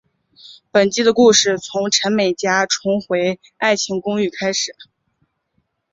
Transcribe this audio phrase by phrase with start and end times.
[0.71, 4.75] 本季的故事从陈美嘉重回爱情公寓开始。